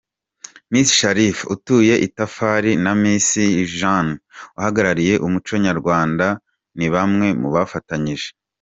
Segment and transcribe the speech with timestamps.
[0.71, 3.27] Miss Sharifa utuye itafari na Miss
[3.77, 4.13] Jane
[4.59, 6.25] uhagarariye umuco nyarwanda
[6.77, 8.29] ni bamwe mubafatanyije.